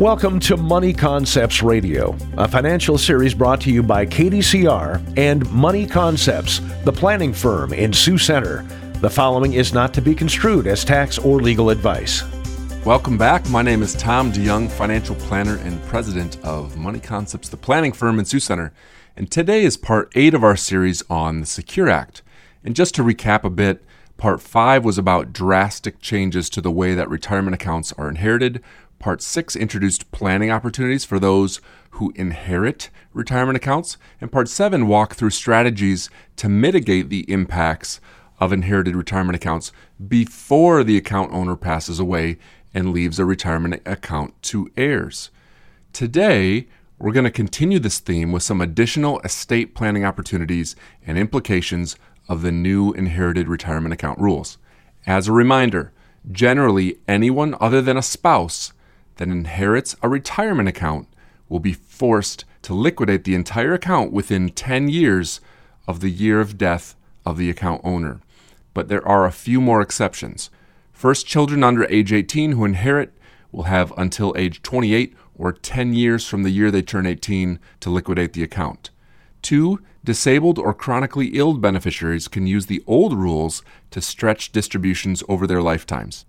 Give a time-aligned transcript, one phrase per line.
[0.00, 5.86] Welcome to Money Concepts Radio, a financial series brought to you by KDCR and Money
[5.86, 8.62] Concepts, the planning firm in Sioux Center.
[9.02, 12.24] The following is not to be construed as tax or legal advice.
[12.86, 13.46] Welcome back.
[13.50, 18.18] My name is Tom DeYoung, financial planner and president of Money Concepts, the planning firm
[18.18, 18.72] in Sioux Center.
[19.18, 22.22] And today is part eight of our series on the Secure Act.
[22.64, 23.84] And just to recap a bit,
[24.20, 28.62] part five was about drastic changes to the way that retirement accounts are inherited.
[28.98, 35.14] Part 6 introduced planning opportunities for those who inherit retirement accounts, and Part 7 walked
[35.14, 37.98] through strategies to mitigate the impacts
[38.38, 39.72] of inherited retirement accounts
[40.06, 42.36] before the account owner passes away
[42.74, 45.30] and leaves a retirement account to heirs.
[45.94, 46.68] Today,
[46.98, 51.96] we're going to continue this theme with some additional estate planning opportunities and implications
[52.30, 54.56] of the new inherited retirement account rules.
[55.04, 55.92] As a reminder,
[56.30, 58.72] generally anyone other than a spouse
[59.16, 61.08] that inherits a retirement account
[61.48, 65.40] will be forced to liquidate the entire account within 10 years
[65.88, 66.94] of the year of death
[67.26, 68.20] of the account owner.
[68.74, 70.50] But there are a few more exceptions.
[70.92, 73.12] First, children under age 18 who inherit
[73.50, 77.90] will have until age 28 or 10 years from the year they turn 18 to
[77.90, 78.90] liquidate the account.
[79.42, 85.46] Two, disabled or chronically ill beneficiaries can use the old rules to stretch distributions over
[85.46, 86.24] their lifetimes.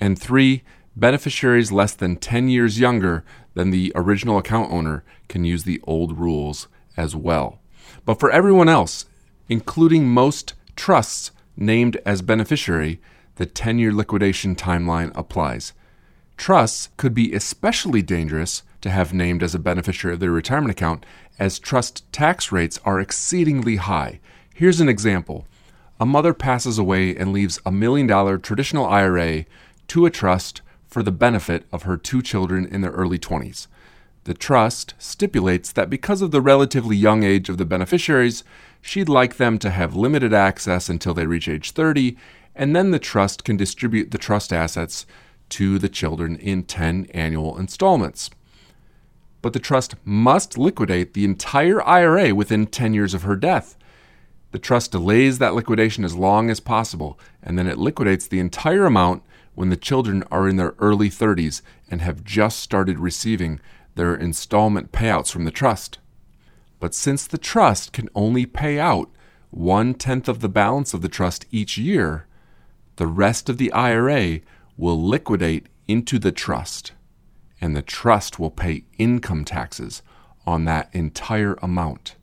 [0.00, 0.62] And three,
[0.96, 6.18] beneficiaries less than 10 years younger than the original account owner can use the old
[6.18, 7.60] rules as well.
[8.04, 9.06] But for everyone else,
[9.48, 13.00] including most trusts named as beneficiary,
[13.36, 15.72] the 10 year liquidation timeline applies.
[16.36, 21.06] Trusts could be especially dangerous to have named as a beneficiary of their retirement account,
[21.38, 24.20] as trust tax rates are exceedingly high.
[24.52, 25.46] Here's an example
[26.00, 29.44] a mother passes away and leaves a million dollar traditional IRA
[29.88, 33.68] to a trust for the benefit of her two children in their early 20s.
[34.24, 38.42] The trust stipulates that because of the relatively young age of the beneficiaries,
[38.80, 42.16] she'd like them to have limited access until they reach age 30,
[42.54, 45.06] and then the trust can distribute the trust assets
[45.50, 48.30] to the children in 10 annual installments.
[49.42, 53.76] But the trust must liquidate the entire IRA within 10 years of her death.
[54.52, 58.86] The trust delays that liquidation as long as possible, and then it liquidates the entire
[58.86, 59.22] amount
[59.54, 61.60] when the children are in their early 30s
[61.90, 63.60] and have just started receiving
[63.94, 65.98] their installment payouts from the trust.
[66.80, 69.10] But since the trust can only pay out
[69.50, 72.26] one tenth of the balance of the trust each year,
[72.96, 74.40] the rest of the IRA
[74.76, 76.92] will liquidate into the trust,
[77.60, 80.02] and the trust will pay income taxes
[80.46, 82.16] on that entire amount.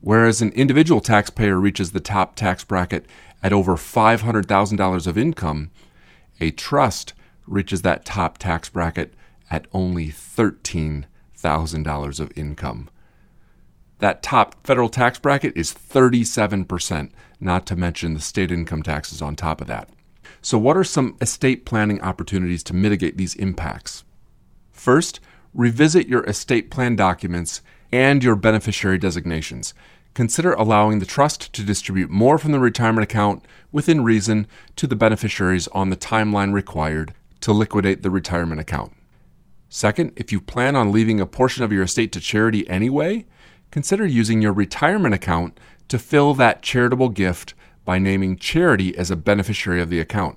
[0.00, 3.06] Whereas an individual taxpayer reaches the top tax bracket
[3.42, 5.70] at over $500,000 of income,
[6.40, 7.14] a trust
[7.46, 9.14] reaches that top tax bracket
[9.50, 12.90] at only $13,000 of income.
[13.98, 17.10] That top federal tax bracket is 37%,
[17.40, 19.88] not to mention the state income taxes on top of that.
[20.40, 24.04] So, what are some estate planning opportunities to mitigate these impacts?
[24.72, 25.20] First,
[25.54, 29.74] revisit your estate plan documents and your beneficiary designations
[30.18, 34.96] consider allowing the trust to distribute more from the retirement account within reason to the
[34.96, 38.92] beneficiaries on the timeline required to liquidate the retirement account.
[39.68, 43.26] Second, if you plan on leaving a portion of your estate to charity anyway,
[43.70, 47.54] consider using your retirement account to fill that charitable gift
[47.88, 50.36] by naming charity as a beneficiary of the account.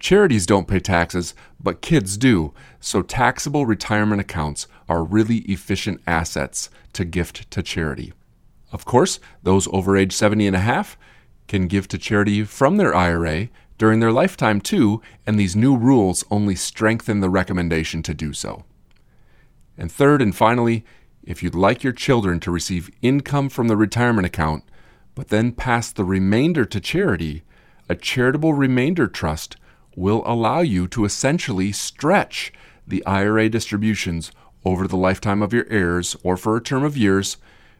[0.00, 6.68] Charities don't pay taxes, but kids do, so taxable retirement accounts are really efficient assets
[6.92, 8.12] to gift to charity.
[8.72, 10.98] Of course, those over age 70 and a half
[11.46, 16.24] can give to charity from their IRA during their lifetime too, and these new rules
[16.28, 18.64] only strengthen the recommendation to do so.
[19.78, 20.84] And third and finally,
[21.22, 24.64] if you'd like your children to receive income from the retirement account,
[25.14, 27.42] but then pass the remainder to charity,
[27.88, 29.56] a charitable remainder trust
[29.96, 32.52] will allow you to essentially stretch
[32.86, 34.32] the IRA distributions
[34.64, 37.36] over the lifetime of your heirs or for a term of years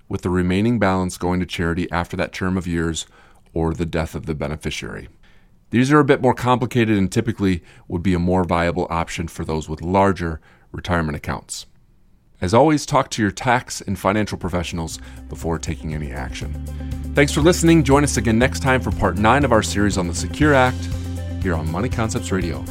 [0.09, 3.06] with the remaining balance going to charity after that term of years
[3.53, 5.09] or the death of the beneficiary.
[5.71, 9.44] These are a bit more complicated and typically would be a more viable option for
[9.44, 10.41] those with larger
[10.73, 11.67] retirement accounts.
[12.41, 14.99] As always, talk to your tax and financial professionals
[15.29, 16.53] before taking any action.
[17.15, 17.85] Thanks for listening.
[17.85, 20.89] Join us again next time for part 9 of our series on the Secure Act
[21.43, 22.63] here on Money Concepts Radio.